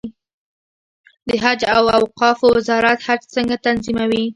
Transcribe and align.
د 1.27 1.29
حج 1.43 1.61
او 1.75 1.83
اوقافو 1.97 2.45
وزارت 2.57 2.99
حج 3.07 3.21
څنګه 3.35 3.55
تنظیموي؟ 3.65 4.25